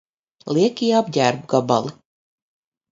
[0.57, 1.97] Liekie apģērba gabali